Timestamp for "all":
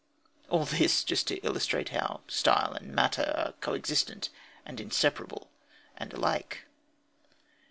0.49-0.65